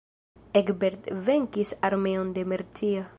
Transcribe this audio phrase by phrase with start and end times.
[0.61, 3.09] Egbert venkis armeon de Mercia.